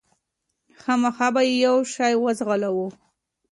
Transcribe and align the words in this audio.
خامخا 0.81 1.27
به 1.33 1.41
یې 1.47 1.55
یو 1.65 1.77
شی 1.93 2.13
وو 2.17 2.29
ځغلولی 2.37 2.87